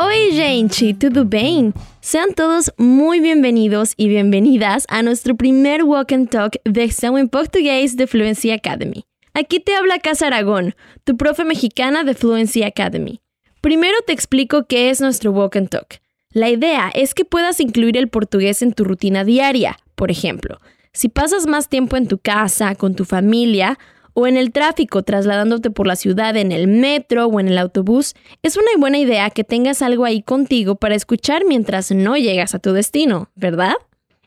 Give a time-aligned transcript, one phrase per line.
[0.00, 1.72] Oi, gente, ¿tudo bem?
[2.00, 7.96] Sean todos muy bienvenidos y bienvenidas a nuestro primer Walk and Talk versión en portugués
[7.96, 9.06] de Fluency Academy.
[9.34, 13.20] Aquí te habla Casa Aragón, tu profe mexicana de Fluency Academy.
[13.60, 15.96] Primero te explico qué es nuestro Walk and Talk.
[16.30, 19.78] La idea es que puedas incluir el portugués en tu rutina diaria.
[19.96, 20.60] Por ejemplo,
[20.92, 23.80] si pasas más tiempo en tu casa, con tu familia,
[24.18, 28.16] o en el tráfico trasladándote por la ciudad en el metro o en el autobús,
[28.42, 32.58] es una buena idea que tengas algo ahí contigo para escuchar mientras no llegas a
[32.58, 33.74] tu destino, ¿verdad?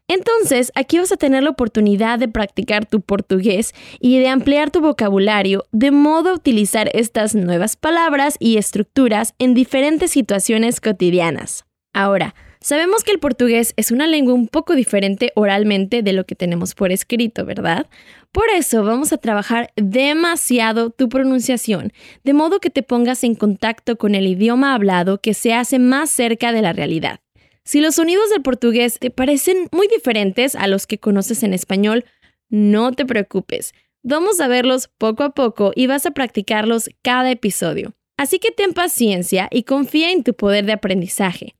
[0.08, 4.80] Entonces, aquí vas a tener la oportunidad de practicar tu portugués y de ampliar tu
[4.80, 11.66] vocabulario de modo a utilizar estas nuevas palabras y estructuras en diferentes situaciones cotidianas.
[11.91, 16.35] Ahora, Sabemos que el portugués es una lengua un poco diferente oralmente de lo que
[16.35, 17.88] tenemos por escrito, ¿verdad?
[18.31, 21.91] Por eso vamos a trabajar demasiado tu pronunciación,
[22.23, 26.10] de modo que te pongas en contacto con el idioma hablado que se hace más
[26.10, 27.20] cerca de la realidad.
[27.65, 32.05] Si los sonidos del portugués te parecen muy diferentes a los que conoces en español,
[32.49, 33.73] no te preocupes.
[34.01, 37.93] Vamos a verlos poco a poco y vas a practicarlos cada episodio.
[38.18, 41.55] Así que ten paciencia y confía en tu poder de aprendizaje.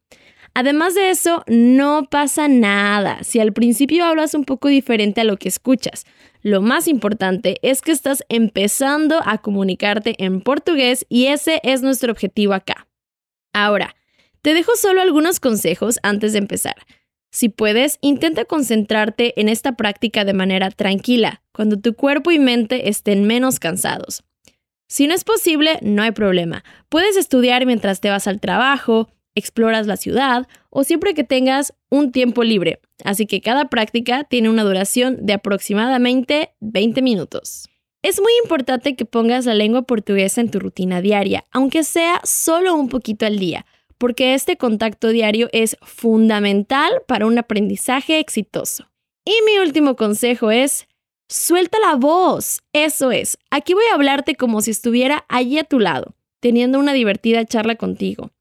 [0.54, 5.38] Además de eso, no pasa nada si al principio hablas un poco diferente a lo
[5.38, 6.06] que escuchas.
[6.42, 12.12] Lo más importante es que estás empezando a comunicarte en portugués y ese es nuestro
[12.12, 12.88] objetivo acá.
[13.54, 13.96] Ahora,
[14.42, 16.76] te dejo solo algunos consejos antes de empezar.
[17.32, 22.90] Si puedes, intenta concentrarte en esta práctica de manera tranquila, cuando tu cuerpo y mente
[22.90, 24.24] estén menos cansados.
[24.88, 26.66] Si no es posible, no hay problema.
[26.90, 32.12] Puedes estudiar mientras te vas al trabajo, exploras la ciudad o siempre que tengas un
[32.12, 32.80] tiempo libre.
[33.04, 37.68] Así que cada práctica tiene una duración de aproximadamente 20 minutos.
[38.04, 42.74] Es muy importante que pongas la lengua portuguesa en tu rutina diaria, aunque sea solo
[42.74, 43.66] un poquito al día,
[44.00, 48.88] porque este contacto diario es fundamental para un aprendizaje exitoso.
[49.24, 50.88] Y mi último consejo es,
[51.30, 52.62] suelta la voz.
[52.74, 56.94] Eso es, aquí voy a hablarte como si estuviera allí a tu lado, teniendo una
[56.94, 58.32] divertida charla contigo.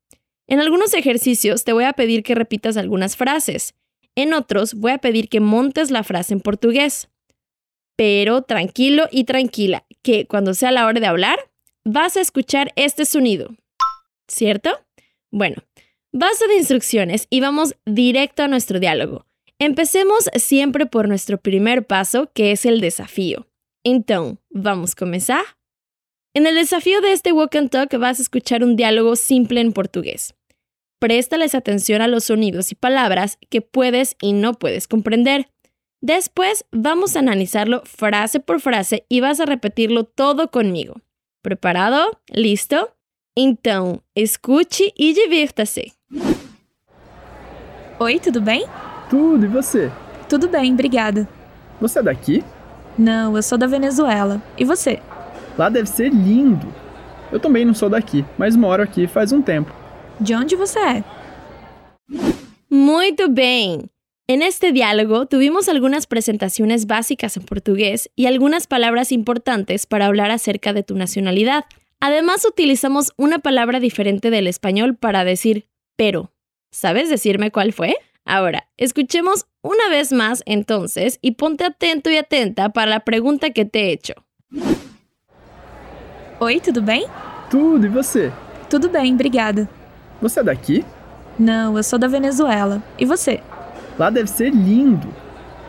[0.50, 3.74] En algunos ejercicios te voy a pedir que repitas algunas frases.
[4.16, 7.08] En otros voy a pedir que montes la frase en portugués.
[7.96, 11.38] Pero tranquilo y tranquila, que cuando sea la hora de hablar,
[11.84, 13.54] vas a escuchar este sonido.
[14.26, 14.70] ¿Cierto?
[15.30, 15.62] Bueno,
[16.10, 19.26] base de instrucciones y vamos directo a nuestro diálogo.
[19.60, 23.46] Empecemos siempre por nuestro primer paso, que es el desafío.
[23.84, 25.44] Entonces, ¿vamos a comenzar?
[26.34, 29.72] En el desafío de este Walk and Talk vas a escuchar un diálogo simple en
[29.72, 30.34] portugués.
[31.00, 35.48] Préstales atención a los sonidos y palabras que puedes y no puedes comprender.
[36.02, 41.00] Después vamos a analizarlo frase por frase y vas a repetirlo todo conmigo.
[41.42, 42.20] ¿Preparado?
[42.28, 42.90] ¿Listo?
[43.34, 45.90] Então, escute e divirta-se.
[47.98, 48.66] Oi, tudo bem?
[49.08, 49.90] Tudo, e você?
[50.28, 51.26] Tudo bem, obrigada.
[51.80, 52.44] Você é daqui?
[52.98, 54.42] Não, eu sou da Venezuela.
[54.58, 55.00] E você?
[55.56, 56.70] Lá deve ser lindo.
[57.32, 59.79] Eu também não sou daqui, mas moro aqui faz um tempo.
[60.20, 61.04] ¿De dónde você é?
[62.68, 63.90] Muy bien.
[64.28, 70.30] En este diálogo tuvimos algunas presentaciones básicas en portugués y algunas palabras importantes para hablar
[70.30, 71.64] acerca de tu nacionalidad.
[72.00, 75.66] Además utilizamos una palabra diferente del español para decir
[75.96, 76.32] pero.
[76.70, 77.96] ¿Sabes decirme cuál fue?
[78.26, 83.64] Ahora, escuchemos una vez más entonces y ponte atento y atenta para la pregunta que
[83.64, 84.14] te he hecho.
[86.38, 87.04] Oi, tudo bem?
[87.50, 88.30] Tudo, e você?
[88.68, 89.79] Tudo bem, obrigada.
[90.20, 90.84] Você é daqui?
[91.38, 92.82] Não, eu sou da Venezuela.
[92.98, 93.40] E você?
[93.98, 95.08] Lá deve ser lindo.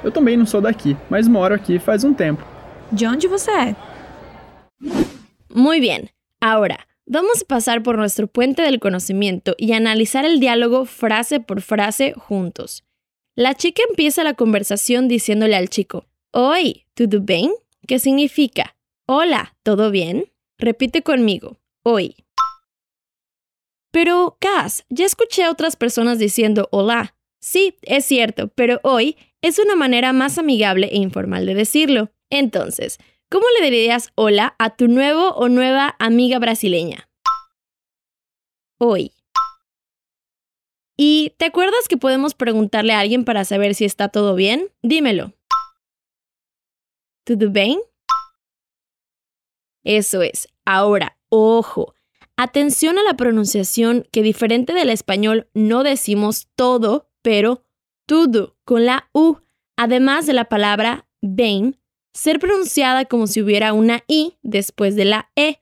[0.04, 2.46] Eu também não sou daqui, mas moro aqui faz um tempo.
[2.92, 3.76] De onde você é?
[5.54, 6.10] Muy bien.
[6.42, 11.62] Ahora, vamos a pasar por nuestro puente del conocimiento y analizar el diálogo frase por
[11.62, 12.84] frase juntos.
[13.36, 17.52] La chica empieza la conversación diciéndole al chico, Oi, ¿tudo bem?
[17.88, 18.76] ¿Qué significa?
[19.08, 20.26] Hola, ¿todo bien?
[20.58, 22.16] Repite conmigo, Oi.
[23.92, 27.16] Pero, Cass, ya escuché a otras personas diciendo hola.
[27.40, 32.12] Sí, es cierto, pero hoy es una manera más amigable e informal de decirlo.
[32.30, 33.00] Entonces,
[33.30, 37.10] ¿cómo le dirías hola a tu nuevo o nueva amiga brasileña?
[38.78, 39.12] Hoy.
[40.96, 44.70] ¿Y te acuerdas que podemos preguntarle a alguien para saber si está todo bien?
[44.84, 45.34] Dímelo.
[47.24, 47.80] ¿Todo bien?
[49.84, 50.48] Eso es.
[50.64, 51.96] Ahora, ojo,
[52.38, 57.64] Atención a la pronunciación que diferente del español no decimos todo, pero
[58.08, 59.38] todo con la U,
[59.78, 61.76] además de la palabra bem,
[62.14, 65.60] ser pronunciada como si hubiera una I después de la E.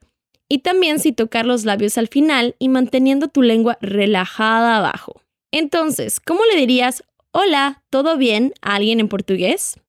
[0.52, 5.22] y también si tocar los labios al final y manteniendo tu lengua relajada abajo.
[5.52, 9.80] Entonces, ¿cómo le dirías hola, todo bien a alguien en portugués?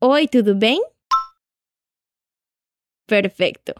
[0.00, 0.78] Oi, tudo bem?
[3.06, 3.74] Perfecto.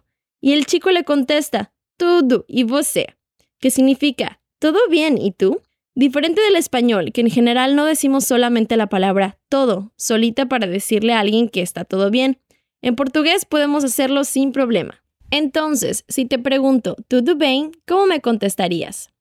[0.47, 3.17] Y el chico le contesta, tudo y você,
[3.59, 5.61] que significa todo bien y tú.
[5.97, 11.15] Diferente del español, que en general no decimos solamente la palabra todo, solita para decirle
[11.15, 12.39] a alguien que está todo bien.
[12.81, 15.03] En portugués podemos hacerlo sin problema.
[15.33, 17.73] Entonces, si te pregunto, ¿tudo bem?
[17.85, 19.13] ¿Cómo me contestarías?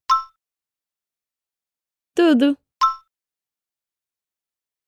[2.13, 2.60] Tudo.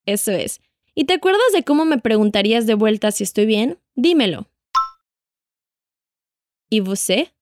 [0.06, 0.62] Eso es.
[0.94, 3.80] ¿Y te acuerdas de cómo me preguntarías de vuelta si estoy bien?
[3.96, 4.48] Dímelo.
[6.70, 7.34] ¿Y você?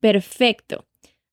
[0.00, 0.86] Perfecto.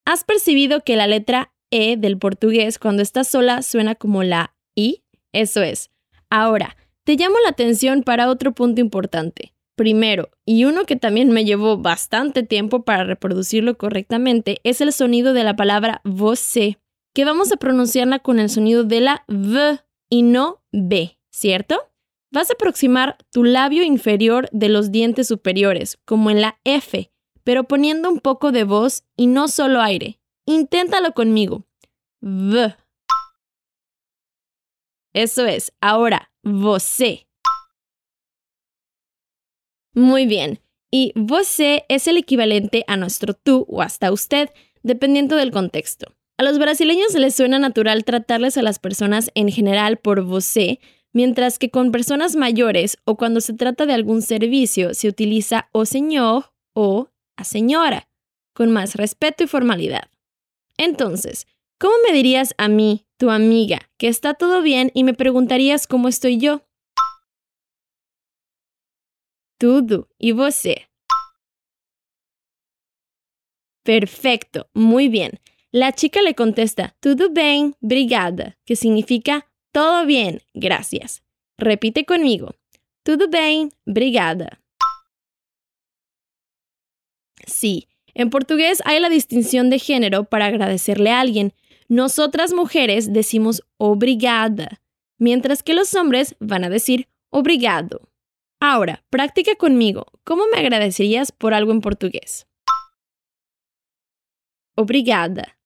[0.06, 5.04] ¿Has percibido que la letra E del portugués cuando está sola suena como la I?
[5.34, 5.90] Eso es.
[6.30, 9.54] Ahora, te llamo la atención para otro punto importante.
[9.76, 15.34] Primero, y uno que también me llevó bastante tiempo para reproducirlo correctamente, es el sonido
[15.34, 16.80] de la palabra você,
[17.14, 19.80] que vamos a pronunciarla con el sonido de la V
[20.10, 21.92] y no B, ¿cierto?
[22.32, 27.12] Vas a aproximar tu labio inferior de los dientes superiores, como en la F,
[27.44, 30.20] pero poniendo un poco de voz y no solo aire.
[30.46, 31.66] Inténtalo conmigo.
[32.22, 32.76] V.
[35.14, 35.72] Eso es.
[35.82, 37.28] Ahora, você.
[39.94, 40.60] Muy bien.
[40.92, 44.50] Y você es el equivalente a nuestro tú o hasta usted,
[44.84, 46.14] dependiendo del contexto.
[46.38, 50.80] A los brasileños les suena natural tratarles a las personas en general por você,
[51.18, 55.84] mientras que con personas mayores o cuando se trata de algún servicio se utiliza o
[55.84, 58.08] señor o a señora,
[58.54, 60.12] con más respeto y formalidad.
[60.78, 61.48] Entonces,
[61.80, 66.08] ¿cómo me dirías a mí, tu amiga, que está todo bien y me preguntarías cómo
[66.08, 66.62] estoy yo?
[69.58, 70.88] Tudo y você.
[73.82, 75.40] Perfecto, muy bien.
[75.72, 81.24] La chica le contesta, tudo bem, brigada, que significa todo bien, gracias.
[81.58, 82.56] Repite conmigo.
[83.04, 84.62] Tudo bem, brigada.
[87.46, 91.54] Sí, en portugués hay la distinción de género para agradecerle a alguien.
[91.88, 94.82] Nosotras mujeres decimos obrigada,
[95.18, 98.10] mientras que los hombres van a decir obrigado.
[98.60, 100.08] Ahora, practica conmigo.
[100.24, 102.48] ¿Cómo me agradecerías por algo en portugués?
[104.76, 105.58] Obrigada.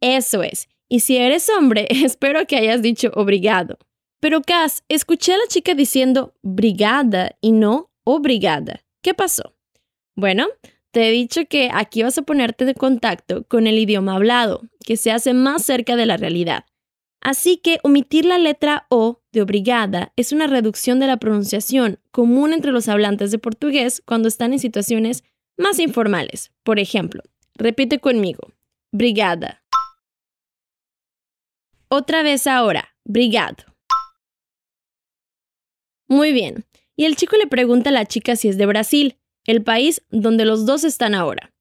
[0.00, 0.68] Eso es.
[0.88, 3.78] Y si eres hombre, espero que hayas dicho obrigado.
[4.20, 8.82] Pero Cass, escuché a la chica diciendo brigada y no obrigada.
[9.02, 9.54] ¿Qué pasó?
[10.16, 10.46] Bueno,
[10.90, 14.96] te he dicho que aquí vas a ponerte de contacto con el idioma hablado, que
[14.96, 16.64] se hace más cerca de la realidad.
[17.20, 22.52] Así que omitir la letra O de obrigada es una reducción de la pronunciación común
[22.52, 25.24] entre los hablantes de portugués cuando están en situaciones
[25.58, 26.52] más informales.
[26.62, 27.22] Por ejemplo,
[27.54, 28.52] repite conmigo,
[28.92, 29.62] brigada.
[31.88, 33.64] Otra vez ahora, brigado.
[36.08, 36.64] Muy bien.
[36.96, 39.16] Y el chico le pregunta a la chica si es de Brasil
[39.46, 41.52] el país donde los dos están ahora.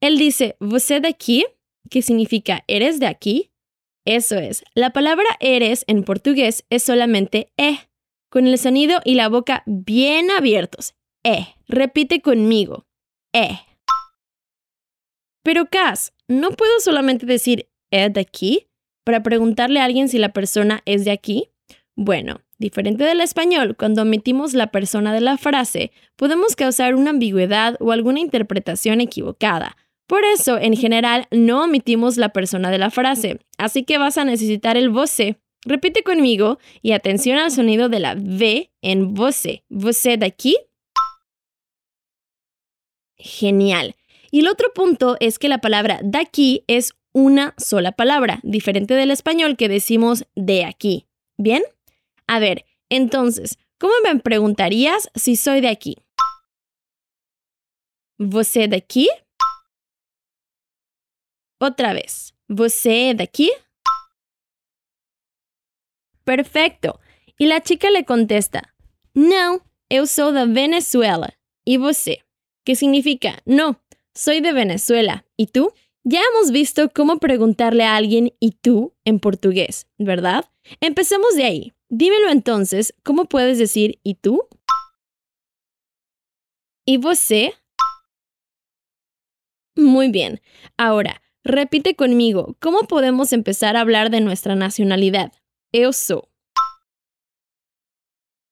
[0.00, 1.44] Él dice, ¿você de aquí?
[1.90, 3.50] ¿Qué significa ¿eres de aquí?
[4.06, 7.78] Eso es, la palabra eres en portugués es solamente e,
[8.30, 10.94] con el sonido y la boca bien abiertos.
[11.24, 12.86] E, repite conmigo,
[13.32, 13.60] e.
[15.42, 18.68] Pero Cas, ¿no puedo solamente decir e de aquí
[19.04, 21.50] para preguntarle a alguien si la persona es de aquí?
[21.94, 27.76] Bueno, Diferente del español, cuando omitimos la persona de la frase, podemos causar una ambigüedad
[27.80, 29.76] o alguna interpretación equivocada.
[30.06, 34.24] Por eso, en general, no omitimos la persona de la frase, así que vas a
[34.24, 35.40] necesitar el voce.
[35.66, 39.64] Repite conmigo y atención al sonido de la V en voce.
[39.68, 40.56] ¿Voce de aquí?
[43.16, 43.96] Genial.
[44.30, 48.94] Y el otro punto es que la palabra de aquí es una sola palabra, diferente
[48.94, 51.06] del español que decimos de aquí.
[51.38, 51.62] ¿Bien?
[52.26, 55.96] A ver, entonces, ¿cómo me preguntarías si soy de aquí?
[58.18, 59.08] ¿Você de aquí?
[61.58, 62.34] Otra vez.
[62.48, 63.50] ¿Você de aquí?
[66.24, 67.00] Perfecto.
[67.38, 68.74] Y la chica le contesta,
[69.14, 71.38] no, eu sou da Venezuela.
[71.64, 72.24] ¿Y você?
[72.64, 73.42] ¿Qué significa?
[73.44, 73.80] No,
[74.14, 75.24] soy de Venezuela.
[75.36, 75.72] ¿Y tú?
[76.06, 80.44] Ya hemos visto cómo preguntarle a alguien y tú en portugués, ¿verdad?
[80.80, 81.72] Empecemos de ahí.
[81.88, 84.46] Dímelo entonces, ¿cómo puedes decir ¿y tú?
[86.84, 87.54] ¿Y você?
[89.76, 90.42] Muy bien.
[90.76, 95.32] Ahora, repite conmigo, ¿cómo podemos empezar a hablar de nuestra nacionalidad?
[95.72, 96.28] Eu sou.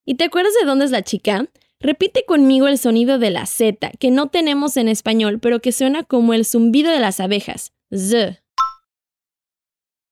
[0.05, 1.47] ¿Y te acuerdas de dónde es la chica?
[1.83, 6.05] Repite conmigo el sonido de la Z, que no tenemos en español, pero que suena
[6.05, 7.73] como el zumbido de las abejas.
[7.91, 8.41] Z.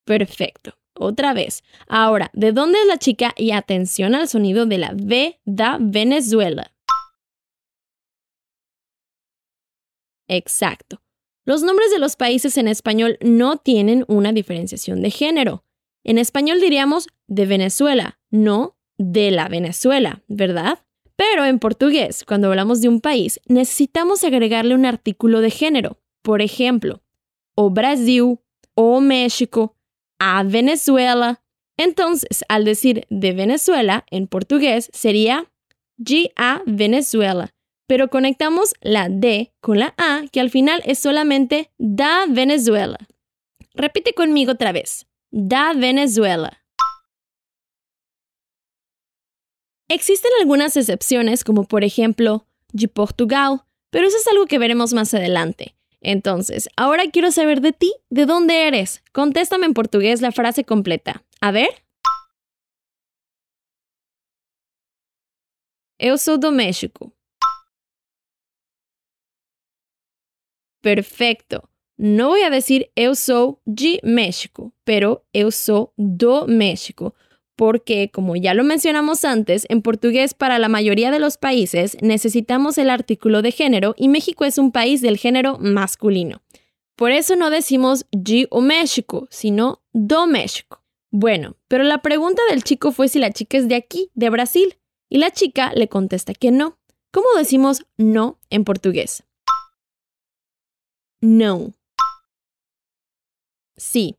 [0.05, 0.77] Perfecto.
[0.93, 1.63] Otra vez.
[1.87, 3.33] Ahora, ¿de dónde es la chica?
[3.37, 6.73] Y atención al sonido de la V da Venezuela.
[10.27, 11.01] Exacto.
[11.45, 15.63] Los nombres de los países en español no tienen una diferenciación de género.
[16.03, 20.79] En español diríamos de Venezuela, no de la Venezuela, ¿verdad?
[21.15, 25.99] Pero en portugués, cuando hablamos de un país, necesitamos agregarle un artículo de género.
[26.21, 27.01] Por ejemplo,
[27.55, 28.39] o Brasil,
[28.75, 29.75] o México,
[30.19, 31.41] a Venezuela.
[31.77, 35.51] Entonces, al decir de Venezuela en portugués sería
[36.35, 37.53] a Venezuela
[37.91, 42.97] pero conectamos la D con la A, que al final es solamente da Venezuela.
[43.73, 45.07] Repite conmigo otra vez.
[45.29, 46.60] Da Venezuela.
[49.93, 55.13] Existen algunas excepciones, como por ejemplo, de Portugal, pero eso es algo que veremos más
[55.13, 55.75] adelante.
[55.99, 59.03] Entonces, ahora quiero saber de ti, ¿de dónde eres?
[59.11, 61.25] Contéstame en portugués la frase completa.
[61.41, 61.83] A ver.
[65.99, 67.11] Eu sou do México.
[70.81, 71.69] Perfecto.
[71.97, 77.13] No voy a decir eu sou de México, pero eu sou do México,
[77.61, 82.79] porque como ya lo mencionamos antes, en portugués para la mayoría de los países necesitamos
[82.79, 86.41] el artículo de género y México es un país del género masculino.
[86.95, 90.83] Por eso no decimos de o México, sino do México.
[91.11, 94.79] Bueno, pero la pregunta del chico fue si la chica es de aquí, de Brasil,
[95.07, 96.79] y la chica le contesta que no.
[97.11, 99.23] ¿Cómo decimos no en portugués?
[101.21, 101.73] no.
[103.77, 104.17] Sí,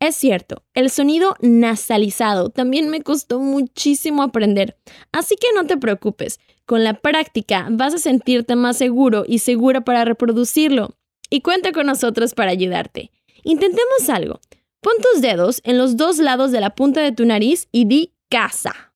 [0.00, 4.76] es cierto, el sonido nasalizado también me costó muchísimo aprender,
[5.12, 6.38] así que no te preocupes,
[6.68, 10.90] con la práctica vas a sentirte más seguro y segura para reproducirlo.
[11.30, 13.10] Y cuenta con nosotros para ayudarte.
[13.42, 14.40] Intentemos algo.
[14.82, 18.12] Pon tus dedos en los dos lados de la punta de tu nariz y di
[18.28, 18.92] casa.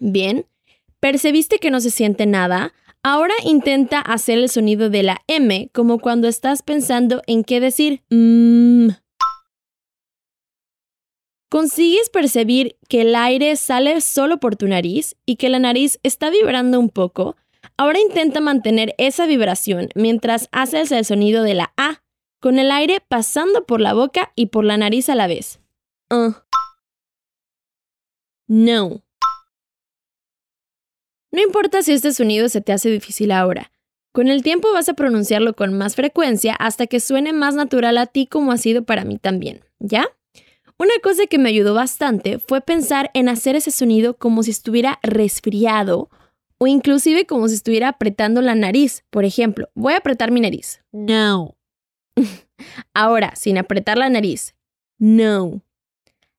[0.00, 0.46] Bien,
[1.00, 2.72] ¿percibiste que no se siente nada?
[3.02, 8.02] Ahora intenta hacer el sonido de la M como cuando estás pensando en qué decir.
[11.50, 16.28] ¿Consigues percibir que el aire sale solo por tu nariz y que la nariz está
[16.28, 17.36] vibrando un poco?
[17.78, 22.02] Ahora intenta mantener esa vibración mientras haces el sonido de la A,
[22.38, 25.58] con el aire pasando por la boca y por la nariz a la vez.
[26.10, 26.34] Uh.
[28.46, 29.02] No.
[31.32, 33.72] No importa si este sonido se te hace difícil ahora.
[34.12, 38.06] Con el tiempo vas a pronunciarlo con más frecuencia hasta que suene más natural a
[38.06, 40.06] ti como ha sido para mí también, ¿ya?
[40.80, 45.00] Una cosa que me ayudó bastante fue pensar en hacer ese sonido como si estuviera
[45.02, 46.08] resfriado
[46.58, 49.04] o inclusive como si estuviera apretando la nariz.
[49.10, 50.80] Por ejemplo, voy a apretar mi nariz.
[50.92, 51.56] No.
[52.94, 54.54] Ahora, sin apretar la nariz.
[54.98, 55.62] No.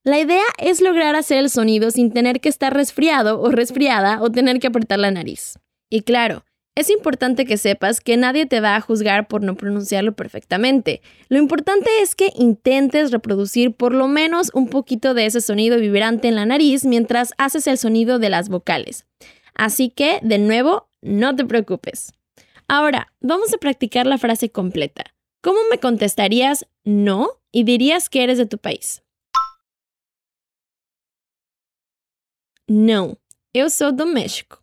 [0.06, 4.32] La idea es lograr hacer el sonido sin tener que estar resfriado o resfriada o
[4.32, 5.60] tener que apretar la nariz.
[5.90, 6.46] Y claro,
[6.80, 11.02] es importante que sepas que nadie te va a juzgar por no pronunciarlo perfectamente.
[11.28, 16.30] Lo importante es que intentes reproducir por lo menos un poquito de ese sonido vibrante
[16.30, 19.06] en la nariz mientras haces el sonido de las vocales.
[19.56, 22.14] Así que, de nuevo, no te preocupes.
[22.70, 25.04] Ahora, vamos a practicar la frase completa.
[25.42, 29.02] ¿Cómo me contestarías no y dirías que eres de tu país?
[32.70, 33.18] Não,
[33.54, 34.59] eu sou do México.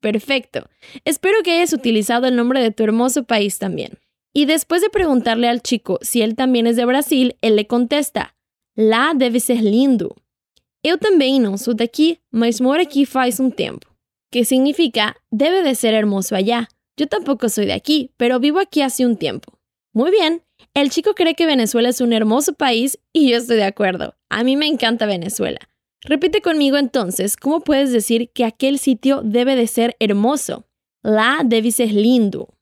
[0.00, 0.68] Perfecto.
[1.04, 3.98] Espero que hayas utilizado el nombre de tu hermoso país también.
[4.32, 8.36] Y después de preguntarle al chico si él también es de Brasil, él le contesta:
[8.76, 10.14] Lá deve ser lindo.
[10.84, 13.88] Eu também não sou daqui, mas moro aqui faz um tempo.
[14.30, 16.68] Que significa debe de ser hermoso allá.
[16.96, 19.52] Yo tampoco soy de aquí, pero vivo aquí hace un tiempo.
[19.92, 20.42] Muy bien,
[20.74, 24.14] el chico cree que Venezuela es un hermoso país y yo estoy de acuerdo.
[24.28, 25.58] A mí me encanta Venezuela.
[26.02, 30.66] Repite conmigo entonces, ¿cómo puedes decir que aquel sitio debe de ser hermoso?
[31.02, 32.54] La debe ser lindo.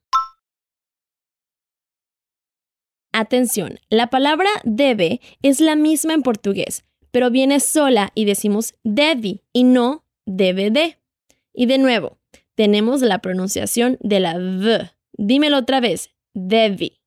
[3.11, 9.43] Atención, la palabra debe es la misma en portugués, pero viene sola y decimos debe
[9.53, 10.99] y no debe de.
[11.53, 12.19] Y de nuevo,
[12.55, 14.91] tenemos la pronunciación de la V.
[15.13, 16.99] Dímelo otra vez, debe.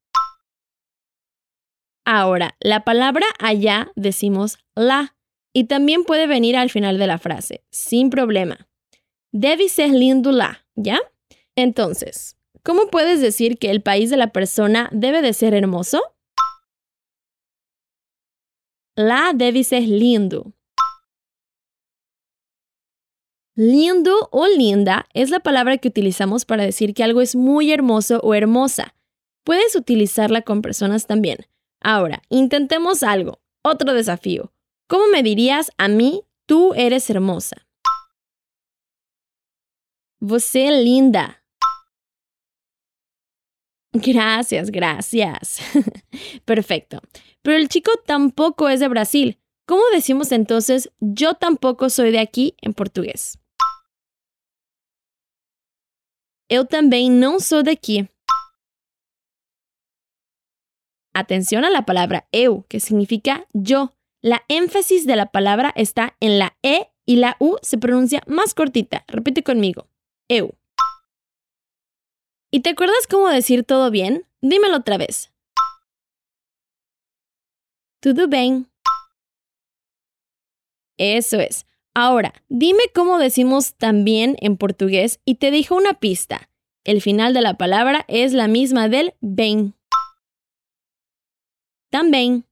[2.04, 5.14] Ahora, la palabra allá decimos la
[5.52, 8.68] y también puede venir al final de la frase, sin problema.
[9.32, 11.00] Debe ser lindo la, ¿ya?
[11.56, 16.00] Entonces, ¿cómo puedes decir que el país de la persona debe de ser hermoso?
[18.96, 20.52] La debe ser lindo.
[23.56, 28.20] Lindo o linda es la palabra que utilizamos para decir que algo es muy hermoso
[28.22, 28.94] o hermosa.
[29.44, 31.46] Puedes utilizarla con personas también.
[31.80, 33.40] Ahora, intentemos algo.
[33.62, 34.52] Otro desafío.
[34.90, 37.64] ¿Cómo me dirías a mí, tú eres hermosa?
[40.18, 41.44] Você linda.
[43.92, 45.60] Gracias, gracias.
[46.44, 47.00] Perfecto.
[47.40, 49.38] Pero el chico tampoco es de Brasil.
[49.64, 53.38] ¿Cómo decimos entonces yo tampoco soy de aquí en portugués?
[56.48, 58.08] Eu também não sou daqui.
[61.14, 63.94] Atención a la palabra eu, que significa yo.
[64.22, 68.52] La énfasis de la palabra está en la e y la u se pronuncia más
[68.52, 69.04] cortita.
[69.08, 69.88] Repite conmigo.
[70.28, 70.54] Eu.
[72.50, 74.26] ¿Y te acuerdas cómo decir todo bien?
[74.42, 75.32] Dímelo otra vez.
[78.00, 78.66] Tudo bem.
[80.98, 81.66] Eso es.
[81.94, 86.50] Ahora, dime cómo decimos también en portugués y te dijo una pista.
[86.84, 89.72] El final de la palabra es la misma del bem.
[91.90, 92.49] También.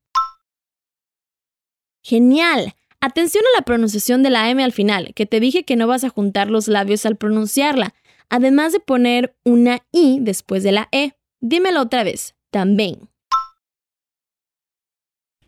[2.08, 2.74] Genial.
[3.02, 6.04] Atención a la pronunciación de la M al final, que te dije que no vas
[6.04, 7.94] a juntar los labios al pronunciarla,
[8.30, 11.12] además de poner una I después de la E.
[11.42, 12.34] Dímelo otra vez.
[12.50, 13.10] También.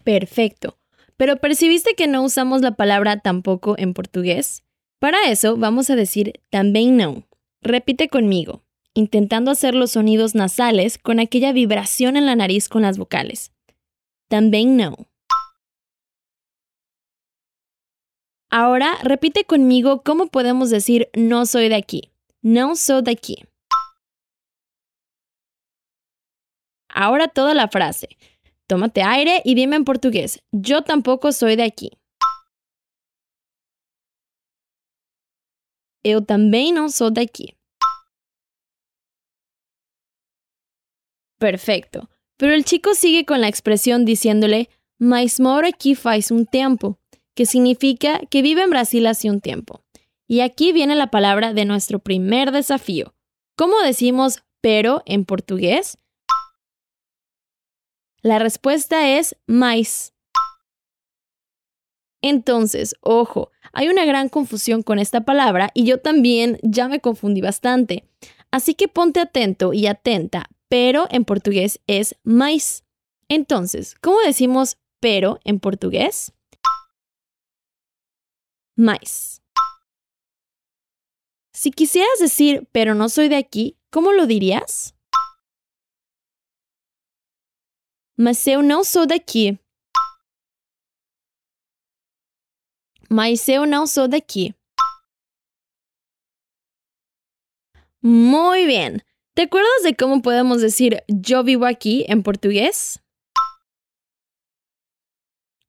[0.05, 0.79] Perfecto.
[1.17, 4.63] Pero ¿percibiste que no usamos la palabra tampoco en portugués?
[4.99, 7.27] Para eso vamos a decir también no.
[7.63, 12.99] Repite conmigo, intentando hacer los sonidos nasales con aquella vibración en la nariz con las
[12.99, 13.51] vocales.
[14.29, 15.10] También no.
[18.51, 22.11] Ahora repite conmigo cómo podemos decir no soy de aquí.
[22.43, 23.45] No soy de aquí.
[26.89, 28.09] Ahora toda la frase.
[28.67, 30.43] Tómate aire y dime en portugués.
[30.51, 31.91] Yo tampoco soy de aquí.
[36.03, 37.57] Eu também não sou daqui.
[41.39, 42.09] Perfecto.
[42.39, 46.99] Pero el chico sigue con la expresión diciéndole, mas moro aquí faz un tiempo,
[47.35, 49.83] que significa que vive en Brasil hace un tiempo.
[50.27, 53.15] Y aquí viene la palabra de nuestro primer desafío.
[53.57, 55.99] ¿Cómo decimos pero en portugués?
[58.23, 60.15] La respuesta es mais.
[62.23, 67.41] Entonces, ojo, hay una gran confusión con esta palabra y yo también ya me confundí
[67.41, 68.05] bastante.
[68.51, 72.85] Así que ponte atento y atenta, pero en portugués es mais.
[73.29, 76.35] Entonces, ¿cómo decimos pero en portugués?
[78.81, 79.43] Mais.
[81.53, 84.95] Si quisieras decir pero no soy de aquí, ¿cómo lo dirías?
[88.17, 89.59] Mas eu não sou daqui.
[93.11, 94.55] Mas eu não sou daqui.
[98.01, 99.03] Muy bien.
[99.35, 102.99] ¿Te acuerdas de cómo podemos decir yo vivo aquí en portugués?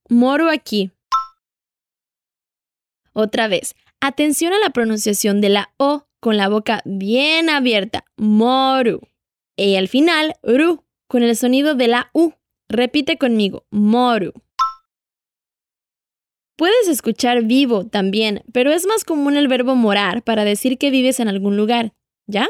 [0.07, 0.93] Moro aquí.
[3.13, 8.05] Otra vez, atención a la pronunciación de la O con la boca bien abierta.
[8.15, 9.01] Moru.
[9.57, 12.33] Y al final, ru, con el sonido de la U.
[12.69, 14.31] Repite conmigo, moru.
[16.55, 21.19] Puedes escuchar vivo también, pero es más común el verbo morar para decir que vives
[21.19, 21.93] en algún lugar,
[22.27, 22.49] ¿ya?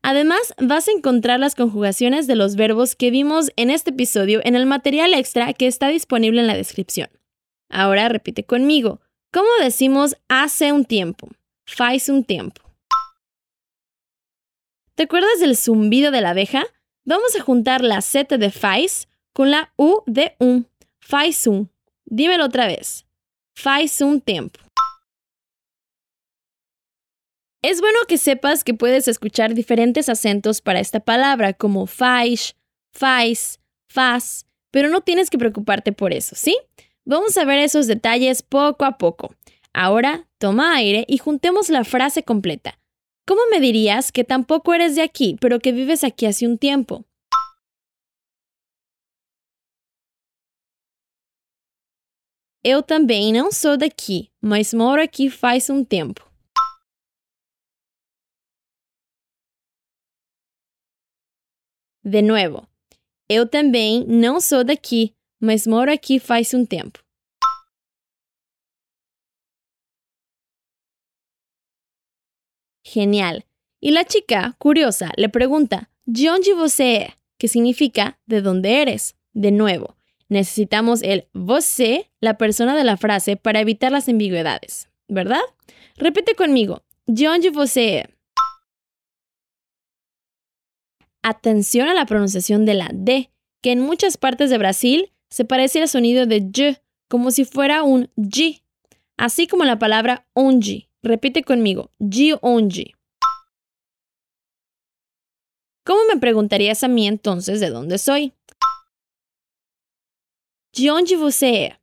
[0.00, 4.56] Además, vas a encontrar las conjugaciones de los verbos que vimos en este episodio en
[4.56, 7.08] el material extra que está disponible en la descripción.
[7.68, 9.00] Ahora repite conmigo.
[9.32, 11.26] ¿Cómo decimos hace un tiempo?
[11.64, 12.60] Faz un tiempo.
[14.94, 16.64] ¿Te acuerdas del zumbido de la abeja?
[17.06, 20.68] Vamos a juntar la Z de faz con la U de un.
[21.00, 21.70] Faz un.
[22.04, 23.06] Dímelo otra vez.
[23.56, 24.60] Faz un tiempo.
[27.62, 32.54] Es bueno que sepas que puedes escuchar diferentes acentos para esta palabra, como faz,
[32.92, 36.58] faz, faz, pero no tienes que preocuparte por eso, ¿sí?
[37.04, 39.34] Vamos a ver esos detalles poco a poco.
[39.72, 42.78] Ahora, toma aire y juntemos la frase completa.
[43.26, 47.04] ¿Cómo me dirías que tampoco eres de aquí, pero que vives aquí hace un tiempo?
[52.64, 56.24] Eu também não sou daqui, mas moro aqui faz um tempo.
[62.04, 62.68] De nuevo,
[63.28, 67.00] eu também não sou daqui, mas moro aqui faz um tempo.
[72.84, 73.44] Genial.
[73.80, 77.14] Y la chica, curiosa, le pregunta, ¿de onde você é?
[77.38, 79.16] Que significa, ¿de dónde eres?
[79.32, 79.96] De nuevo,
[80.28, 84.92] necesitamos el você, la persona de la frase, para evitar las ambigüedades.
[85.12, 85.40] ¿verdad?
[85.96, 86.82] Repite conmigo.
[87.06, 88.08] De onde você é?
[91.22, 95.80] Atención a la pronunciación de la D, que en muchas partes de Brasil se parece
[95.80, 96.76] al sonido de Y,
[97.08, 98.62] como si fuera un G,
[99.16, 100.90] así como la palabra onde.
[101.02, 102.94] Repite conmigo, de onde.
[105.86, 108.34] ¿Cómo me preguntarías a mí entonces de dónde soy?
[110.76, 111.80] De onde você é?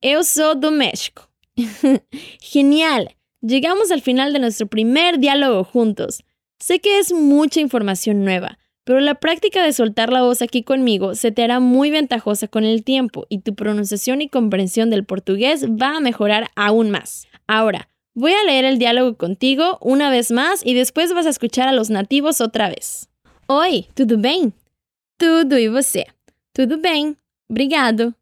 [0.00, 1.28] Eu sou do México.
[2.40, 3.14] Genial.
[3.42, 6.24] Llegamos al final de nuestro primer diálogo juntos.
[6.58, 11.14] Sé que es mucha información nueva, pero la práctica de soltar la voz aquí conmigo
[11.14, 15.66] se te hará muy ventajosa con el tiempo y tu pronunciación y comprensión del portugués
[15.66, 17.26] va a mejorar aún más.
[17.46, 21.68] Ahora, voy a leer el diálogo contigo una vez más y después vas a escuchar
[21.68, 23.08] a los nativos otra vez.
[23.48, 24.52] Oi, tudo bem?
[25.18, 26.06] Tudo e você?
[26.52, 27.16] Tudo bem,
[27.50, 28.14] obrigado.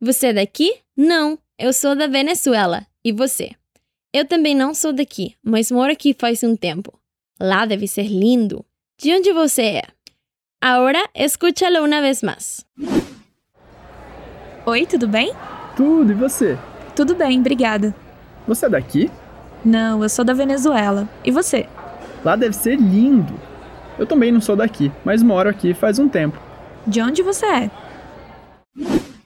[0.00, 0.72] Você daqui?
[0.96, 2.86] Não, eu sou da Venezuela.
[3.04, 3.52] E você?
[4.12, 6.98] Eu também não sou daqui, mas moro aqui faz um tempo.
[7.38, 8.64] Lá deve ser lindo.
[8.98, 9.82] De onde você é?
[10.60, 12.64] Agora, escúchalo uma vez mais.
[14.64, 15.32] Oi, tudo bem?
[15.76, 16.58] Tudo, e você?
[16.94, 17.94] Tudo bem, obrigada.
[18.48, 19.10] Você é daqui?
[19.64, 21.08] Não, eu sou da Venezuela.
[21.24, 21.68] E você?
[22.24, 23.38] Lá deve ser lindo.
[23.98, 26.40] Eu também não sou daqui, mas moro aqui faz um tempo.
[26.86, 27.70] De onde você é?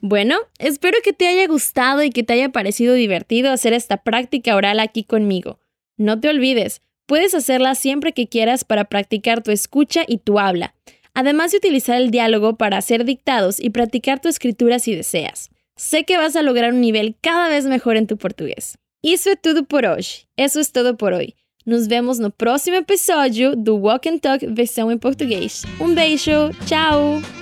[0.02, 4.56] Bueno, espero que te haya gustado y que te haya parecido divertido hacer esta práctica
[4.56, 5.58] oral aquí conmigo.
[5.98, 10.74] No te olvides, puedes hacerla siempre que quieras para practicar tu escucha y tu habla,
[11.14, 15.50] además de utilizar el diálogo para hacer dictados y practicar tu escritura si deseas.
[15.76, 18.76] Sé que vas a lograr un nivel cada vez mejor en tu português.
[19.02, 20.26] Isso é tudo por hoje.
[20.36, 21.34] Isso é tudo por hoje.
[21.64, 25.62] Nos vemos no próximo episódio do Walk and Talk versão em português.
[25.80, 27.39] Um beijo, tchau!